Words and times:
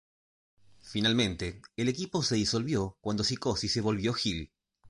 Finalmente 0.79 1.61
el 1.77 1.87
equipo 1.87 2.23
se 2.23 2.33
disolvió 2.33 2.97
cuando 3.01 3.23
Psicosis 3.23 3.71
se 3.71 3.81
volvió 3.81 4.15
heel. 4.15 4.51